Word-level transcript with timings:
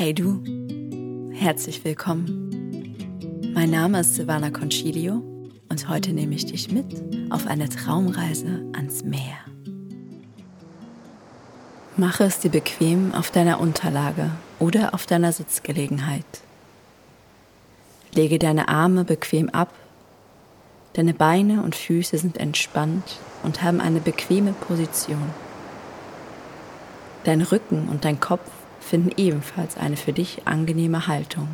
Hey 0.00 0.14
du, 0.14 0.44
herzlich 1.32 1.84
willkommen. 1.84 3.50
Mein 3.52 3.70
Name 3.70 3.98
ist 3.98 4.14
Silvana 4.14 4.52
Concilio 4.52 5.24
und 5.68 5.88
heute 5.88 6.12
nehme 6.12 6.36
ich 6.36 6.46
dich 6.46 6.70
mit 6.70 6.86
auf 7.30 7.48
eine 7.48 7.68
Traumreise 7.68 8.62
ans 8.74 9.02
Meer. 9.02 9.38
Mache 11.96 12.22
es 12.22 12.38
dir 12.38 12.52
bequem 12.52 13.12
auf 13.12 13.32
deiner 13.32 13.58
Unterlage 13.58 14.30
oder 14.60 14.94
auf 14.94 15.04
deiner 15.04 15.32
Sitzgelegenheit. 15.32 16.42
Lege 18.14 18.38
deine 18.38 18.68
Arme 18.68 19.02
bequem 19.02 19.48
ab, 19.48 19.74
deine 20.92 21.12
Beine 21.12 21.64
und 21.64 21.74
Füße 21.74 22.18
sind 22.18 22.38
entspannt 22.38 23.18
und 23.42 23.64
haben 23.64 23.80
eine 23.80 23.98
bequeme 23.98 24.52
Position. 24.52 25.28
Dein 27.24 27.42
Rücken 27.42 27.88
und 27.88 28.04
dein 28.04 28.20
Kopf 28.20 28.48
finden 28.88 29.10
ebenfalls 29.16 29.76
eine 29.76 29.96
für 29.96 30.12
dich 30.12 30.46
angenehme 30.46 31.06
Haltung. 31.06 31.48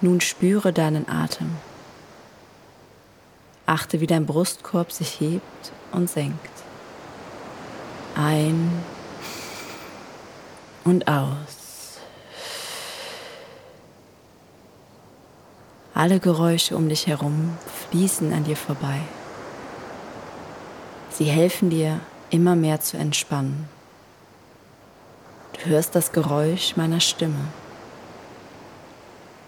Nun 0.00 0.20
spüre 0.20 0.72
deinen 0.72 1.08
Atem. 1.08 1.50
Achte, 3.64 4.00
wie 4.00 4.08
dein 4.08 4.26
Brustkorb 4.26 4.90
sich 4.90 5.20
hebt 5.20 5.72
und 5.92 6.10
senkt. 6.10 6.50
Ein 8.16 8.72
und 10.82 11.06
aus. 11.06 11.98
Alle 15.94 16.18
Geräusche 16.18 16.76
um 16.76 16.88
dich 16.88 17.06
herum 17.06 17.56
fließen 17.90 18.32
an 18.32 18.42
dir 18.42 18.56
vorbei. 18.56 18.98
Sie 21.10 21.26
helfen 21.26 21.70
dir, 21.70 22.00
immer 22.30 22.56
mehr 22.56 22.80
zu 22.80 22.96
entspannen. 22.96 23.68
Hörst 25.64 25.94
das 25.94 26.10
Geräusch 26.10 26.76
meiner 26.76 26.98
Stimme. 26.98 27.44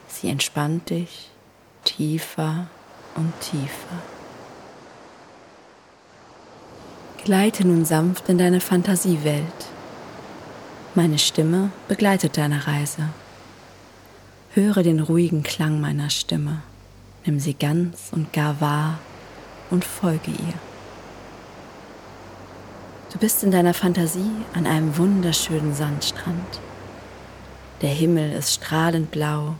Sie 0.06 0.28
entspannt 0.28 0.90
dich 0.90 1.30
tiefer 1.84 2.68
und 3.16 3.32
tiefer. 3.40 3.98
Gleite 7.24 7.66
nun 7.66 7.84
sanft 7.84 8.28
in 8.28 8.38
deine 8.38 8.60
Fantasiewelt. 8.60 9.44
Meine 10.94 11.18
Stimme 11.18 11.70
begleitet 11.88 12.36
deine 12.36 12.66
Reise. 12.66 13.08
Höre 14.52 14.84
den 14.84 15.00
ruhigen 15.00 15.42
Klang 15.42 15.80
meiner 15.80 16.10
Stimme. 16.10 16.62
Nimm 17.24 17.40
sie 17.40 17.54
ganz 17.54 18.10
und 18.12 18.32
gar 18.32 18.60
wahr 18.60 18.98
und 19.70 19.84
folge 19.84 20.30
ihr. 20.30 20.73
Du 23.14 23.20
bist 23.20 23.44
in 23.44 23.52
deiner 23.52 23.74
Fantasie 23.74 24.28
an 24.54 24.66
einem 24.66 24.98
wunderschönen 24.98 25.72
Sandstrand. 25.72 26.58
Der 27.80 27.90
Himmel 27.90 28.32
ist 28.32 28.54
strahlend 28.54 29.12
blau 29.12 29.54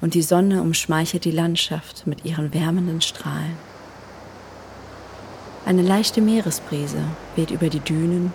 und 0.00 0.14
die 0.14 0.22
Sonne 0.22 0.62
umschmeichelt 0.62 1.24
die 1.24 1.32
Landschaft 1.32 2.06
mit 2.06 2.24
ihren 2.24 2.54
wärmenden 2.54 3.00
Strahlen. 3.00 3.56
Eine 5.64 5.82
leichte 5.82 6.20
Meeresbrise 6.20 7.02
weht 7.34 7.50
über 7.50 7.70
die 7.70 7.80
Dünen 7.80 8.32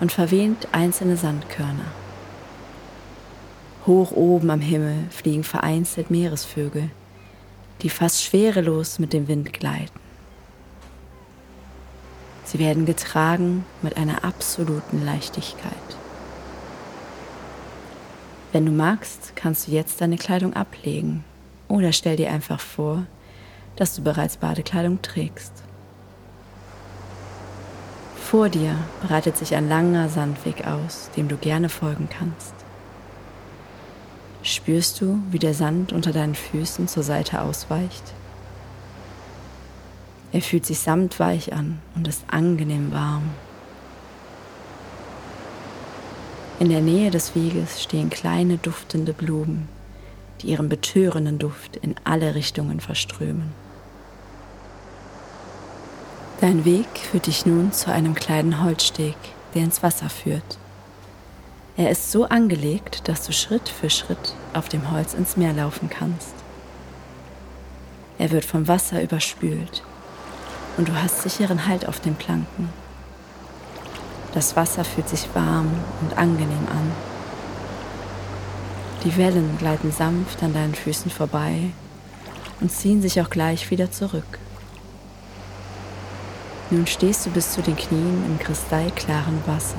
und 0.00 0.12
verwehnt 0.12 0.68
einzelne 0.72 1.18
Sandkörner. 1.18 1.92
Hoch 3.86 4.12
oben 4.12 4.48
am 4.48 4.62
Himmel 4.62 4.96
fliegen 5.10 5.44
vereinzelt 5.44 6.10
Meeresvögel, 6.10 6.88
die 7.82 7.90
fast 7.90 8.24
schwerelos 8.24 8.98
mit 8.98 9.12
dem 9.12 9.28
Wind 9.28 9.52
gleiten. 9.52 10.09
Sie 12.50 12.58
werden 12.58 12.84
getragen 12.84 13.64
mit 13.80 13.96
einer 13.96 14.24
absoluten 14.24 15.04
Leichtigkeit. 15.04 15.72
Wenn 18.50 18.66
du 18.66 18.72
magst, 18.72 19.36
kannst 19.36 19.68
du 19.68 19.70
jetzt 19.70 20.00
deine 20.00 20.16
Kleidung 20.16 20.54
ablegen 20.54 21.22
oder 21.68 21.92
stell 21.92 22.16
dir 22.16 22.32
einfach 22.32 22.58
vor, 22.58 23.06
dass 23.76 23.94
du 23.94 24.02
bereits 24.02 24.36
Badekleidung 24.36 25.00
trägst. 25.00 25.52
Vor 28.16 28.48
dir 28.48 28.74
breitet 29.06 29.36
sich 29.36 29.54
ein 29.54 29.68
langer 29.68 30.08
Sandweg 30.08 30.66
aus, 30.66 31.08
dem 31.16 31.28
du 31.28 31.36
gerne 31.36 31.68
folgen 31.68 32.08
kannst. 32.10 32.54
Spürst 34.42 35.00
du, 35.00 35.20
wie 35.30 35.38
der 35.38 35.54
Sand 35.54 35.92
unter 35.92 36.10
deinen 36.10 36.34
Füßen 36.34 36.88
zur 36.88 37.04
Seite 37.04 37.42
ausweicht? 37.42 38.12
Er 40.32 40.42
fühlt 40.42 40.64
sich 40.64 40.78
samtweich 40.78 41.52
an 41.52 41.80
und 41.94 42.06
ist 42.06 42.22
angenehm 42.28 42.92
warm. 42.92 43.30
In 46.60 46.68
der 46.68 46.82
Nähe 46.82 47.10
des 47.10 47.34
Weges 47.34 47.82
stehen 47.82 48.10
kleine 48.10 48.58
duftende 48.58 49.12
Blumen, 49.12 49.68
die 50.40 50.48
ihren 50.48 50.68
betörenden 50.68 51.38
Duft 51.38 51.76
in 51.76 51.96
alle 52.04 52.34
Richtungen 52.34 52.80
verströmen. 52.80 53.52
Dein 56.40 56.64
Weg 56.64 56.86
führt 57.10 57.26
dich 57.26 57.44
nun 57.44 57.72
zu 57.72 57.90
einem 57.90 58.14
kleinen 58.14 58.62
Holzsteg, 58.62 59.16
der 59.54 59.64
ins 59.64 59.82
Wasser 59.82 60.08
führt. 60.08 60.58
Er 61.76 61.90
ist 61.90 62.12
so 62.12 62.24
angelegt, 62.24 63.08
dass 63.08 63.26
du 63.26 63.32
Schritt 63.32 63.68
für 63.68 63.90
Schritt 63.90 64.34
auf 64.54 64.68
dem 64.68 64.90
Holz 64.90 65.14
ins 65.14 65.36
Meer 65.36 65.54
laufen 65.54 65.90
kannst. 65.90 66.34
Er 68.18 68.30
wird 68.30 68.44
vom 68.44 68.68
Wasser 68.68 69.02
überspült 69.02 69.82
und 70.80 70.88
du 70.88 70.94
hast 70.94 71.20
sicheren 71.20 71.66
Halt 71.66 71.86
auf 71.86 72.00
den 72.00 72.14
Planken. 72.14 72.70
Das 74.32 74.56
Wasser 74.56 74.82
fühlt 74.82 75.10
sich 75.10 75.28
warm 75.34 75.68
und 76.00 76.16
angenehm 76.16 76.66
an. 76.70 76.92
Die 79.04 79.14
Wellen 79.18 79.58
gleiten 79.58 79.92
sanft 79.92 80.42
an 80.42 80.54
deinen 80.54 80.74
Füßen 80.74 81.10
vorbei 81.10 81.64
und 82.62 82.72
ziehen 82.72 83.02
sich 83.02 83.20
auch 83.20 83.28
gleich 83.28 83.70
wieder 83.70 83.90
zurück. 83.90 84.38
Nun 86.70 86.86
stehst 86.86 87.26
du 87.26 87.30
bis 87.30 87.52
zu 87.52 87.60
den 87.60 87.76
Knien 87.76 88.24
im 88.26 88.38
kristallklaren 88.38 89.38
Wasser. 89.44 89.76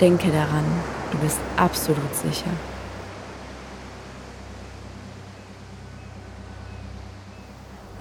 Denke 0.00 0.32
daran, 0.32 0.64
du 1.12 1.18
bist 1.18 1.38
absolut 1.56 2.16
sicher. 2.16 2.50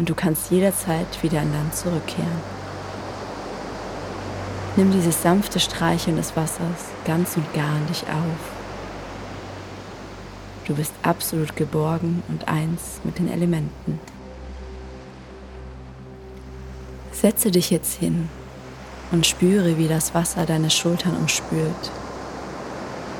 Und 0.03 0.09
du 0.09 0.15
kannst 0.15 0.51
jederzeit 0.51 1.23
wieder 1.23 1.39
an 1.39 1.53
Land 1.53 1.73
zurückkehren. 1.73 2.41
Nimm 4.75 4.91
dieses 4.91 5.21
sanfte 5.21 5.61
Streicheln 5.61 6.17
des 6.17 6.35
Wassers 6.35 6.89
ganz 7.05 7.37
und 7.37 7.53
gar 7.53 7.69
an 7.69 7.87
dich 7.87 8.03
auf. 8.03 8.51
Du 10.67 10.75
bist 10.75 10.91
absolut 11.03 11.55
geborgen 11.55 12.21
und 12.27 12.49
eins 12.49 12.99
mit 13.05 13.17
den 13.17 13.31
Elementen. 13.31 13.97
Setze 17.13 17.49
dich 17.49 17.69
jetzt 17.69 17.97
hin 17.97 18.27
und 19.13 19.25
spüre, 19.25 19.77
wie 19.77 19.87
das 19.87 20.13
Wasser 20.13 20.45
deine 20.45 20.69
Schultern 20.69 21.15
umspült. 21.15 21.91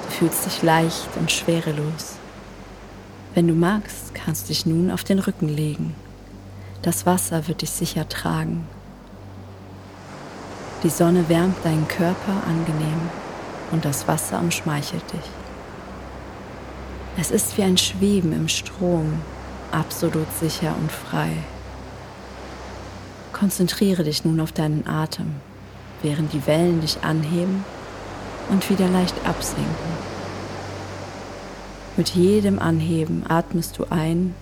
Du 0.08 0.12
fühlst 0.12 0.46
dich 0.46 0.62
leicht 0.64 1.08
und 1.18 1.32
schwerelos. 1.32 2.18
Wenn 3.36 3.48
du 3.48 3.54
magst, 3.54 4.14
kannst 4.14 4.44
du 4.44 4.48
dich 4.50 4.66
nun 4.66 4.92
auf 4.92 5.06
den 5.06 5.20
Rücken 5.20 5.48
legen 5.48 5.96
das 6.84 7.06
Wasser 7.06 7.48
wird 7.48 7.62
dich 7.62 7.72
sicher 7.72 8.08
tragen. 8.08 8.68
Die 10.84 10.90
Sonne 10.90 11.30
wärmt 11.30 11.64
deinen 11.64 11.88
Körper 11.88 12.44
angenehm 12.46 13.10
und 13.72 13.86
das 13.86 14.08
Wasser 14.08 14.40
umschmeichelt 14.40 15.04
dich. 15.14 15.32
Es 17.18 17.32
ist 17.32 17.58
wie 17.58 17.64
ein 17.64 17.78
Schweben 17.78 18.34
im 18.34 18.50
Strom, 18.50 19.22
absolut 19.72 20.28
sicher 20.40 20.76
und 20.80 20.92
frei. 20.92 21.32
Konzentriere 23.32 24.04
dich 24.04 24.26
nun 24.26 24.42
auf 24.42 24.52
deinen 24.52 24.86
Atem, 24.86 25.36
während 26.02 26.34
die 26.34 26.46
Wellen 26.48 26.82
dich 26.82 26.98
anheben 27.02 27.64
und 28.50 28.70
wieder 28.70 28.90
leicht 28.90 29.16
absinken. 29.26 29.94
Mit 31.96 32.09
jedem 32.09 32.59
Anheben 32.59 33.24
atmest 33.29 33.78
du 33.78 33.86
ein 33.90 34.36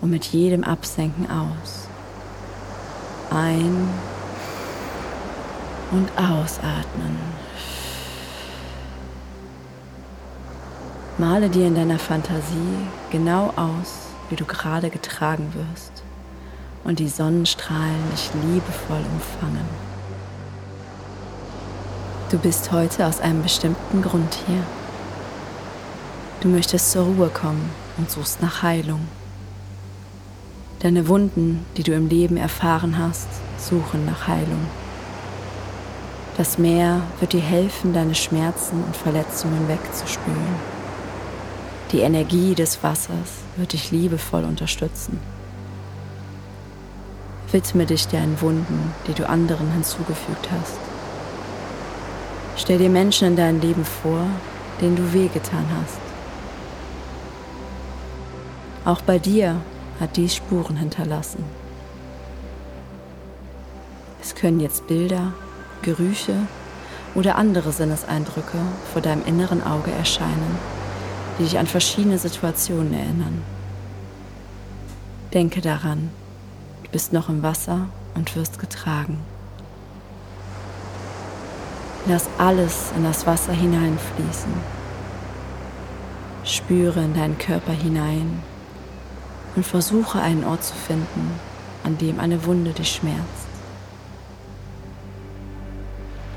und 0.00 0.10
mit 0.10 0.24
jedem 0.26 0.64
Absenken 0.64 1.28
aus. 1.30 1.88
Ein 3.30 3.88
und 5.90 6.10
ausatmen. 6.16 7.18
Male 11.18 11.48
dir 11.48 11.66
in 11.66 11.74
deiner 11.74 11.98
Fantasie 11.98 12.86
genau 13.10 13.52
aus, 13.56 14.06
wie 14.30 14.36
du 14.36 14.44
gerade 14.44 14.88
getragen 14.88 15.52
wirst 15.54 16.04
und 16.84 17.00
die 17.00 17.08
Sonnenstrahlen 17.08 18.10
dich 18.12 18.30
liebevoll 18.34 19.04
umfangen. 19.12 19.68
Du 22.30 22.38
bist 22.38 22.70
heute 22.72 23.06
aus 23.06 23.20
einem 23.20 23.42
bestimmten 23.42 24.02
Grund 24.02 24.38
hier. 24.46 24.62
Du 26.40 26.48
möchtest 26.48 26.92
zur 26.92 27.06
Ruhe 27.06 27.28
kommen 27.28 27.70
und 27.96 28.10
suchst 28.10 28.40
nach 28.40 28.62
Heilung. 28.62 29.08
Deine 30.80 31.08
Wunden, 31.08 31.66
die 31.76 31.82
du 31.82 31.92
im 31.92 32.08
Leben 32.08 32.36
erfahren 32.36 32.98
hast, 32.98 33.26
suchen 33.58 34.06
nach 34.06 34.28
Heilung. 34.28 34.64
Das 36.36 36.56
Meer 36.56 37.02
wird 37.18 37.32
dir 37.32 37.40
helfen, 37.40 37.92
deine 37.92 38.14
Schmerzen 38.14 38.84
und 38.84 38.96
Verletzungen 38.96 39.66
wegzuspülen. 39.66 40.78
Die 41.90 41.98
Energie 41.98 42.54
des 42.54 42.80
Wassers 42.84 43.42
wird 43.56 43.72
dich 43.72 43.90
liebevoll 43.90 44.44
unterstützen. 44.44 45.18
Widme 47.50 47.84
dich 47.84 48.06
deinen 48.06 48.40
Wunden, 48.40 48.94
die 49.08 49.14
du 49.14 49.28
anderen 49.28 49.72
hinzugefügt 49.72 50.48
hast. 50.52 50.78
Stell 52.56 52.78
dir 52.78 52.90
Menschen 52.90 53.28
in 53.28 53.36
deinem 53.36 53.60
Leben 53.60 53.84
vor, 53.84 54.26
denen 54.80 54.94
du 54.94 55.12
wehgetan 55.12 55.64
hast. 55.80 55.98
Auch 58.84 59.00
bei 59.00 59.18
dir 59.18 59.60
hat 60.00 60.16
dies 60.16 60.34
Spuren 60.36 60.76
hinterlassen. 60.76 61.44
Es 64.20 64.34
können 64.34 64.60
jetzt 64.60 64.86
Bilder, 64.86 65.32
Gerüche 65.82 66.34
oder 67.14 67.36
andere 67.36 67.72
Sinneseindrücke 67.72 68.58
vor 68.92 69.02
deinem 69.02 69.24
inneren 69.24 69.62
Auge 69.62 69.90
erscheinen, 69.90 70.58
die 71.38 71.44
dich 71.44 71.58
an 71.58 71.66
verschiedene 71.66 72.18
Situationen 72.18 72.92
erinnern. 72.92 73.42
Denke 75.32 75.60
daran, 75.60 76.10
du 76.84 76.90
bist 76.90 77.12
noch 77.12 77.28
im 77.28 77.42
Wasser 77.42 77.88
und 78.14 78.34
wirst 78.36 78.58
getragen. 78.58 79.18
Lass 82.06 82.26
alles 82.38 82.92
in 82.96 83.04
das 83.04 83.26
Wasser 83.26 83.52
hineinfließen. 83.52 84.52
Spüre 86.44 87.00
in 87.04 87.14
deinen 87.14 87.36
Körper 87.36 87.72
hinein 87.72 88.42
und 89.58 89.64
versuche 89.64 90.20
einen 90.20 90.44
Ort 90.44 90.62
zu 90.62 90.72
finden, 90.72 91.32
an 91.82 91.98
dem 91.98 92.20
eine 92.20 92.44
Wunde 92.44 92.70
dich 92.70 92.92
schmerzt. 92.92 93.48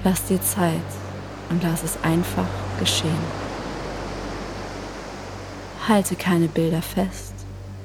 Lass 0.03 0.25
dir 0.25 0.41
Zeit 0.41 0.89
und 1.51 1.61
lass 1.61 1.83
es 1.83 2.01
einfach 2.01 2.47
geschehen. 2.79 3.23
Halte 5.87 6.15
keine 6.15 6.47
Bilder 6.47 6.81
fest, 6.81 7.33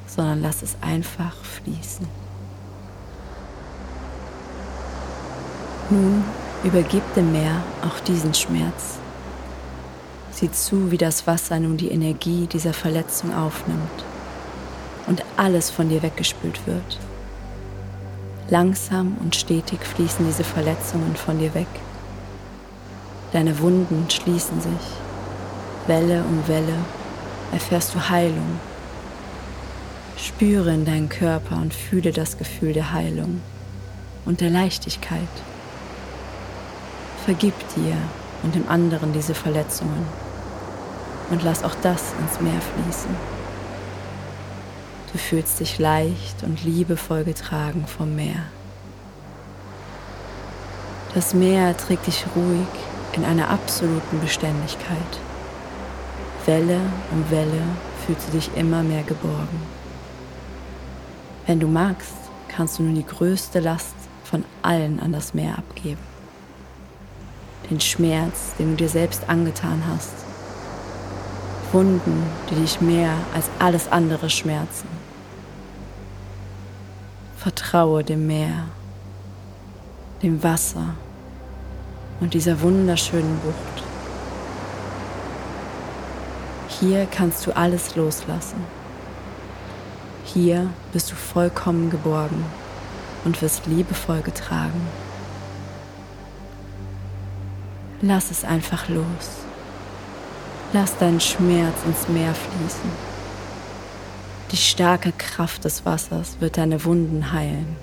sondern 0.06 0.40
lass 0.40 0.62
es 0.62 0.74
einfach 0.80 1.34
fließen. 1.44 2.08
Nun 5.90 6.24
übergib 6.64 7.02
dem 7.14 7.30
Meer 7.32 7.62
auch 7.86 8.00
diesen 8.00 8.32
Schmerz. 8.32 8.96
Sieh 10.30 10.50
zu, 10.50 10.90
wie 10.90 10.98
das 10.98 11.26
Wasser 11.26 11.60
nun 11.60 11.76
die 11.76 11.90
Energie 11.90 12.46
dieser 12.46 12.72
Verletzung 12.72 13.34
aufnimmt 13.34 14.06
und 15.06 15.25
alles 15.37 15.70
von 15.70 15.88
dir 15.88 16.03
weggespült 16.03 16.67
wird. 16.67 16.99
Langsam 18.49 19.17
und 19.20 19.35
stetig 19.35 19.81
fließen 19.81 20.25
diese 20.26 20.44
Verletzungen 20.44 21.17
von 21.17 21.38
dir 21.38 21.55
weg 21.55 21.69
Deine 23.37 23.58
Wunden 23.58 24.08
schließen 24.08 24.61
sich. 24.61 24.87
Welle 25.87 26.23
um 26.23 26.49
Welle 26.49 26.76
erfährst 27.53 27.94
du 27.94 28.08
Heilung. 28.08 28.61
Spüre 30.17 30.73
in 30.73 30.85
deinen 30.85 31.08
Körper 31.08 31.56
und 31.56 31.75
fühle 31.75 32.12
das 32.12 32.38
Gefühl 32.38 32.73
der 32.73 32.93
Heilung 32.93 33.43
und 34.25 34.41
der 34.41 34.50
Leichtigkeit. 34.50 35.29
Vergib 37.25 37.55
dir 37.75 37.97
und 38.43 38.55
dem 38.55 38.69
anderen 38.69 39.12
diese 39.12 39.35
Verletzungen 39.35 40.06
und 41.31 41.43
lass 41.43 41.62
auch 41.62 41.75
das 41.82 42.14
ins 42.20 42.41
Meer 42.41 42.61
fließen. 42.61 43.35
Du 45.12 45.19
fühlst 45.19 45.61
dich 45.61 45.79
leicht 45.79 46.43
und 46.43 46.64
liebevoll 46.64 47.25
getragen 47.25 47.87
vom 47.87 48.17
Meer. 48.17 48.43
Das 51.14 51.32
Meer 51.32 51.76
trägt 51.76 52.06
dich 52.06 52.26
ruhig 52.35 52.67
in 53.12 53.25
einer 53.25 53.49
absoluten 53.50 54.20
Beständigkeit. 54.20 55.20
Welle 56.44 56.81
um 57.11 57.31
Welle 57.31 57.62
fühlst 58.05 58.29
du 58.29 58.32
dich 58.32 58.50
immer 58.56 58.82
mehr 58.82 59.03
geborgen. 59.03 59.62
Wenn 61.47 61.61
du 61.61 61.69
magst, 61.69 62.14
kannst 62.49 62.79
du 62.79 62.82
nun 62.82 62.94
die 62.94 63.06
größte 63.06 63.61
Last 63.61 63.94
von 64.25 64.44
allen 64.62 65.00
an 65.00 65.12
das 65.12 65.32
Meer 65.35 65.56
abgeben. 65.56 66.00
Den 67.70 67.81
Schmerz, 67.81 68.55
den 68.58 68.70
du 68.70 68.76
dir 68.76 68.88
selbst 68.88 69.29
angetan 69.29 69.82
hast. 69.88 70.12
Wunden, 71.73 72.23
die 72.50 72.55
dich 72.56 72.81
mehr 72.81 73.12
als 73.35 73.50
alles 73.58 73.88
andere 73.91 74.31
schmerzen. 74.31 74.88
Vertraue 77.46 78.02
dem 78.02 78.26
Meer, 78.26 78.64
dem 80.20 80.43
Wasser 80.43 80.96
und 82.19 82.34
dieser 82.34 82.60
wunderschönen 82.60 83.38
Bucht. 83.38 83.84
Hier 86.81 87.06
kannst 87.06 87.46
du 87.46 87.54
alles 87.54 87.94
loslassen. 87.94 88.64
Hier 90.25 90.70
bist 90.93 91.12
du 91.12 91.14
vollkommen 91.14 91.88
geborgen 91.88 92.44
und 93.25 93.40
wirst 93.40 93.66
liebevoll 93.66 94.22
getragen. 94.22 94.84
Lass 98.02 98.32
es 98.32 98.43
einfach 98.43 98.88
los. 98.88 99.44
Lass 100.72 100.98
deinen 100.98 101.20
Schmerz 101.20 101.76
ins 101.87 102.08
Meer 102.08 102.34
fließen. 102.34 103.15
Die 104.52 104.56
starke 104.56 105.10
Kraft 105.10 105.64
des 105.64 105.84
Wassers 105.84 106.37
wird 106.38 106.56
deine 106.56 106.84
Wunden 106.84 107.32
heilen. 107.32 107.76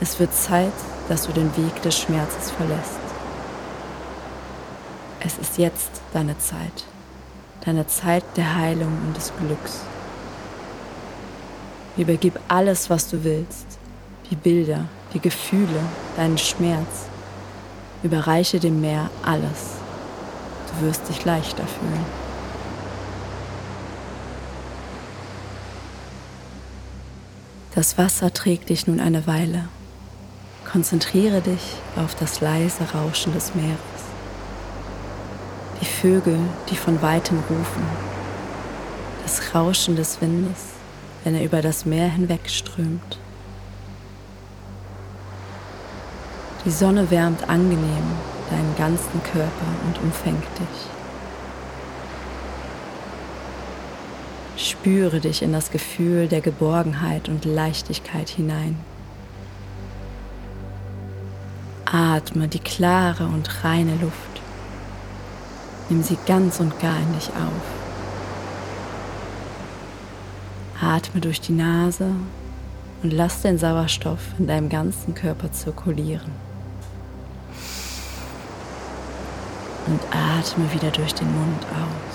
Es 0.00 0.18
wird 0.18 0.34
Zeit, 0.34 0.72
dass 1.08 1.26
du 1.26 1.32
den 1.32 1.56
Weg 1.56 1.80
des 1.82 1.96
Schmerzes 1.96 2.50
verlässt. 2.50 2.98
Es 5.20 5.38
ist 5.38 5.58
jetzt 5.58 6.02
deine 6.12 6.36
Zeit, 6.38 6.86
deine 7.64 7.86
Zeit 7.86 8.24
der 8.36 8.56
Heilung 8.56 8.92
und 9.06 9.16
des 9.16 9.32
Glücks. 9.36 9.80
Übergib 11.96 12.38
alles, 12.48 12.90
was 12.90 13.08
du 13.08 13.22
willst, 13.22 13.78
die 14.30 14.36
Bilder, 14.36 14.86
die 15.14 15.20
Gefühle, 15.20 15.80
deinen 16.16 16.38
Schmerz. 16.38 17.06
Überreiche 18.02 18.58
dem 18.58 18.80
Meer 18.80 19.08
alles. 19.24 19.76
Du 20.68 20.86
wirst 20.86 21.08
dich 21.08 21.24
leichter 21.24 21.64
fühlen. 21.66 22.27
Das 27.74 27.98
Wasser 27.98 28.32
trägt 28.32 28.68
dich 28.70 28.86
nun 28.86 29.00
eine 29.00 29.26
Weile 29.26 29.68
Konzentriere 30.70 31.40
dich 31.40 31.76
auf 31.96 32.14
das 32.14 32.42
leise 32.42 32.84
Rauschen 32.92 33.32
des 33.32 33.54
Meeres, 33.54 33.78
die 35.80 35.86
Vögel, 35.86 36.38
die 36.68 36.76
von 36.76 37.00
weitem 37.00 37.38
rufen, 37.38 37.82
das 39.22 39.54
Rauschen 39.54 39.96
des 39.96 40.20
Windes, 40.20 40.74
wenn 41.24 41.34
er 41.34 41.42
über 41.42 41.62
das 41.62 41.86
Meer 41.86 42.10
hinwegströmt. 42.10 43.18
Die 46.66 46.70
Sonne 46.70 47.10
wärmt 47.10 47.48
angenehm 47.48 48.04
deinen 48.50 48.76
ganzen 48.76 49.22
Körper 49.32 49.66
und 49.86 50.02
umfängt 50.02 50.44
dich. 50.58 50.97
Spüre 54.88 55.20
dich 55.20 55.42
in 55.42 55.52
das 55.52 55.70
Gefühl 55.70 56.28
der 56.28 56.40
Geborgenheit 56.40 57.28
und 57.28 57.44
Leichtigkeit 57.44 58.30
hinein. 58.30 58.74
Atme 61.84 62.48
die 62.48 62.58
klare 62.58 63.26
und 63.26 63.64
reine 63.64 63.96
Luft. 63.96 64.40
Nimm 65.90 66.02
sie 66.02 66.16
ganz 66.26 66.58
und 66.60 66.80
gar 66.80 66.98
in 67.00 67.12
dich 67.12 67.28
auf. 67.28 67.66
Atme 70.80 71.20
durch 71.20 71.42
die 71.42 71.52
Nase 71.52 72.08
und 73.02 73.12
lass 73.12 73.42
den 73.42 73.58
Sauerstoff 73.58 74.20
in 74.38 74.46
deinem 74.46 74.70
ganzen 74.70 75.14
Körper 75.14 75.52
zirkulieren. 75.52 76.32
Und 79.86 80.00
atme 80.10 80.72
wieder 80.72 80.90
durch 80.90 81.12
den 81.12 81.30
Mund 81.30 81.66
aus. 81.66 82.07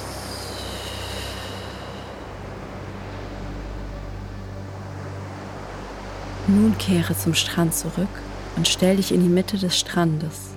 Nun 6.47 6.77
kehre 6.77 7.17
zum 7.17 7.33
Strand 7.33 7.73
zurück 7.73 8.09
und 8.57 8.67
stell 8.67 8.97
dich 8.97 9.13
in 9.13 9.21
die 9.21 9.29
Mitte 9.29 9.57
des 9.57 9.79
Strandes. 9.79 10.49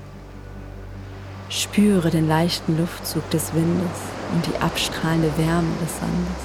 Spüre 1.49 2.11
den 2.11 2.27
leichten 2.27 2.77
Luftzug 2.77 3.29
des 3.31 3.55
Windes 3.55 4.01
und 4.35 4.45
die 4.47 4.61
abstrahlende 4.61 5.31
Wärme 5.37 5.71
des 5.81 6.01
Sandes. 6.01 6.43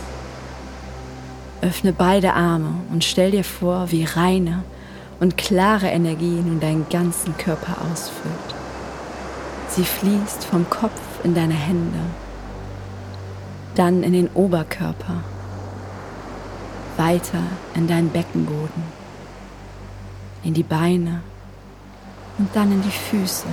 Öffne 1.62 1.92
beide 1.92 2.34
Arme 2.34 2.76
und 2.92 3.04
stell 3.04 3.32
dir 3.32 3.44
vor, 3.44 3.92
wie 3.92 4.04
reine 4.04 4.64
und 5.20 5.38
klare 5.38 5.88
Energie 5.88 6.42
nun 6.46 6.60
deinen 6.60 6.88
ganzen 6.90 7.36
Körper 7.38 7.78
ausfüllt. 7.92 8.56
Sie 9.70 9.86
fließt 9.86 10.44
vom 10.44 10.70
Kopf 10.70 11.02
in 11.24 11.34
deine 11.34 11.56
Hände, 11.56 12.00
dann 13.74 14.04
in 14.04 14.14
den 14.14 14.30
Oberkörper, 14.36 15.24
weiter 16.98 17.42
in 17.74 17.88
deinen 17.88 18.10
Beckenboden, 18.10 19.01
in 20.44 20.54
die 20.54 20.64
Beine, 20.64 21.22
und 22.38 22.56
dann 22.56 22.72
in 22.72 22.82
die 22.82 22.90
Füße. 22.90 23.46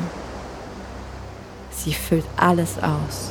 Sie 1.70 1.92
füllt 1.92 2.24
alles 2.36 2.78
aus. 2.78 3.30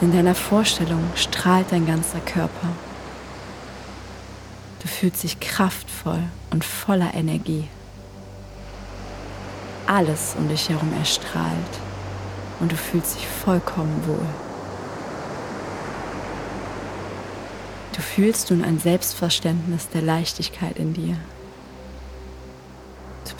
In 0.00 0.12
deiner 0.12 0.34
Vorstellung 0.34 1.02
strahlt 1.14 1.70
dein 1.70 1.86
ganzer 1.86 2.20
Körper. 2.20 2.68
Du 4.80 4.88
fühlst 4.88 5.22
dich 5.22 5.38
kraftvoll 5.40 6.22
und 6.50 6.64
voller 6.64 7.14
Energie. 7.14 7.68
Alles 9.86 10.34
um 10.38 10.48
dich 10.48 10.68
herum 10.68 10.92
erstrahlt 10.98 11.80
und 12.60 12.72
du 12.72 12.76
fühlst 12.76 13.16
dich 13.16 13.26
vollkommen 13.26 14.06
wohl. 14.06 14.26
Du 17.94 18.00
fühlst 18.00 18.50
nun 18.50 18.64
ein 18.64 18.78
Selbstverständnis 18.78 19.88
der 19.88 20.02
Leichtigkeit 20.02 20.78
in 20.78 20.94
dir. 20.94 21.16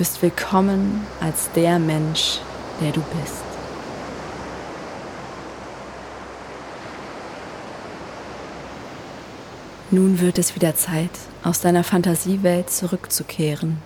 Bist 0.02 0.20
willkommen 0.20 1.06
als 1.20 1.48
der 1.52 1.78
Mensch, 1.78 2.40
der 2.80 2.90
du 2.90 3.00
bist. 3.02 3.44
Nun 9.92 10.18
wird 10.18 10.38
es 10.38 10.56
wieder 10.56 10.74
Zeit, 10.74 11.12
aus 11.44 11.60
deiner 11.60 11.84
Fantasiewelt 11.84 12.68
zurückzukehren. 12.68 13.78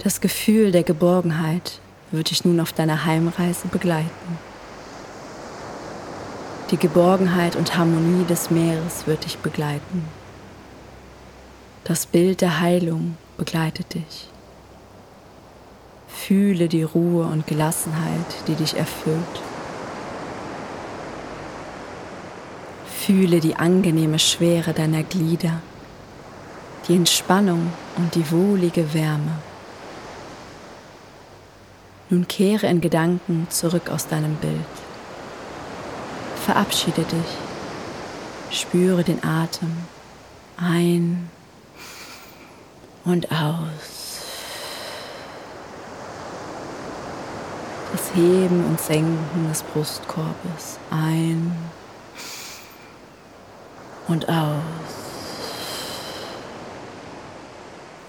Das 0.00 0.20
Gefühl 0.20 0.72
der 0.72 0.82
Geborgenheit 0.82 1.78
wird 2.10 2.30
dich 2.30 2.44
nun 2.44 2.58
auf 2.58 2.72
deiner 2.72 3.04
Heimreise 3.04 3.68
begleiten. 3.68 4.38
Die 6.72 6.76
Geborgenheit 6.76 7.54
und 7.54 7.78
Harmonie 7.78 8.24
des 8.24 8.50
Meeres 8.50 9.06
wird 9.06 9.26
dich 9.26 9.38
begleiten. 9.38 10.08
Das 11.84 12.04
Bild 12.04 12.40
der 12.40 12.58
Heilung 12.58 13.16
begleitet 13.36 13.94
dich. 13.94 14.28
Fühle 16.26 16.66
die 16.66 16.82
Ruhe 16.82 17.24
und 17.24 17.46
Gelassenheit, 17.46 18.26
die 18.48 18.56
dich 18.56 18.76
erfüllt. 18.76 19.16
Fühle 22.84 23.38
die 23.38 23.54
angenehme 23.54 24.18
Schwere 24.18 24.72
deiner 24.72 25.04
Glieder, 25.04 25.60
die 26.88 26.96
Entspannung 26.96 27.70
und 27.94 28.16
die 28.16 28.28
wohlige 28.32 28.92
Wärme. 28.92 29.38
Nun 32.10 32.26
kehre 32.26 32.66
in 32.66 32.80
Gedanken 32.80 33.46
zurück 33.48 33.88
aus 33.88 34.08
deinem 34.08 34.34
Bild. 34.34 34.74
Verabschiede 36.44 37.02
dich. 37.02 38.58
Spüre 38.58 39.04
den 39.04 39.22
Atem 39.22 39.70
ein 40.56 41.30
und 43.04 43.30
aus. 43.30 44.05
Das 47.96 48.14
Heben 48.14 48.66
und 48.66 48.78
Senken 48.78 49.48
des 49.48 49.62
Brustkorbes 49.62 50.78
ein 50.90 51.50
und 54.06 54.28
aus. 54.28 54.60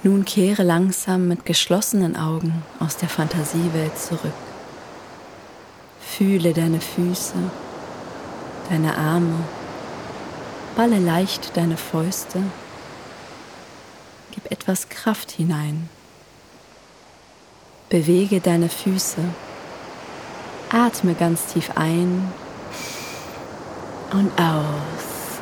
Nun 0.04 0.26
kehre 0.26 0.64
langsam 0.64 1.30
mit 1.30 1.46
geschlossenen 1.46 2.18
Augen 2.18 2.64
aus 2.82 2.98
der 2.98 3.08
Fantasiewelt 3.08 3.98
zurück. 3.98 4.34
Fühle 6.02 6.52
deine 6.52 6.82
Füße 6.82 7.36
deine 8.70 8.98
Arme, 8.98 9.40
balle 10.76 11.00
leicht 11.00 11.56
deine 11.56 11.78
Fäuste, 11.78 12.44
gib 14.32 14.52
etwas 14.52 14.90
Kraft 14.90 15.32
hinein, 15.32 15.88
bewege 17.88 18.42
deine 18.42 18.68
Füße, 18.68 19.22
atme 20.70 21.16
ganz 21.16 21.48
tief 21.48 21.72
ein 21.76 22.32
und 24.12 24.32
aus, 24.40 25.40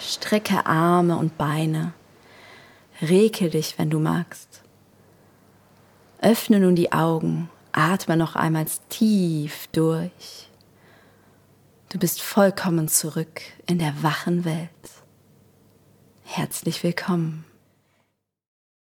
strecke 0.00 0.66
Arme 0.66 1.16
und 1.16 1.36
Beine, 1.38 1.92
reke 3.02 3.50
dich, 3.50 3.78
wenn 3.78 3.90
du 3.90 3.98
magst. 3.98 4.62
Öffne 6.20 6.60
nun 6.60 6.74
die 6.74 6.92
Augen, 6.92 7.50
atme 7.72 8.16
noch 8.16 8.36
einmal 8.36 8.66
tief 8.88 9.68
durch. 9.72 10.48
Du 11.88 11.98
bist 11.98 12.20
vollkommen 12.20 12.88
zurück 12.88 13.42
in 13.66 13.78
der 13.78 14.02
wachen 14.02 14.44
Welt. 14.44 14.70
Herzlich 16.24 16.82
willkommen. 16.82 17.44